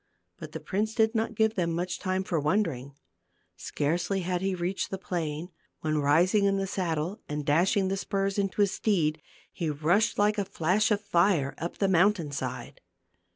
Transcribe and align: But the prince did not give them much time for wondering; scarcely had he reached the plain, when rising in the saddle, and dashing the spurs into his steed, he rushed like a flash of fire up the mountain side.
But 0.39 0.53
the 0.53 0.59
prince 0.59 0.95
did 0.95 1.13
not 1.13 1.35
give 1.35 1.53
them 1.53 1.73
much 1.75 1.99
time 1.99 2.23
for 2.23 2.39
wondering; 2.39 2.95
scarcely 3.55 4.21
had 4.21 4.41
he 4.41 4.55
reached 4.55 4.89
the 4.89 4.97
plain, 4.97 5.51
when 5.81 5.99
rising 5.99 6.45
in 6.45 6.57
the 6.57 6.65
saddle, 6.65 7.19
and 7.29 7.45
dashing 7.45 7.87
the 7.87 7.95
spurs 7.97 8.39
into 8.39 8.61
his 8.61 8.71
steed, 8.71 9.21
he 9.53 9.69
rushed 9.69 10.17
like 10.17 10.39
a 10.39 10.45
flash 10.45 10.89
of 10.89 11.01
fire 11.01 11.53
up 11.59 11.77
the 11.77 11.87
mountain 11.87 12.31
side. 12.31 12.81